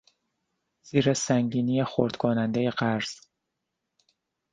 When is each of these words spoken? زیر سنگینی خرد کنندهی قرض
زیر 0.83 1.13
سنگینی 1.13 1.83
خرد 1.83 2.15
کنندهی 2.15 2.69
قرض 2.69 3.15